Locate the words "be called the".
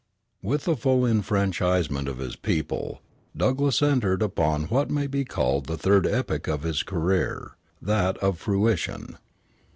5.05-5.77